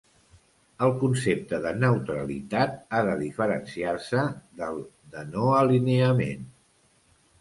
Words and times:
El 0.85 0.93
concepte 1.03 1.59
de 1.65 1.73
neutralitat 1.83 2.73
ha 2.99 3.03
de 3.09 3.13
diferenciar-se 3.21 4.25
del 4.63 4.81
de 5.17 5.27
no-alineament. 5.37 6.53